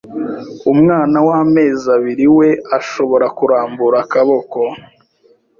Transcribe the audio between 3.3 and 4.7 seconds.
kurambura akaboko